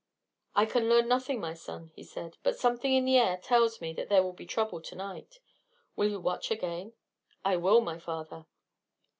[0.55, 3.93] "I can learn nothing, my son," he said; "but something in the air tells me
[3.93, 5.37] that there will be trouble to night.
[5.95, 6.93] Will you watch again?"
[7.45, 8.47] "I will, my father."